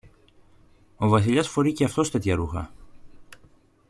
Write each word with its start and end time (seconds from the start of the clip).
Ο 0.97 1.07
Βασιλιάς 1.09 1.47
φορεί 1.47 1.73
και 1.73 1.83
αυτός 1.83 2.11
τέτοια 2.11 2.35
ρούχα. 2.35 2.71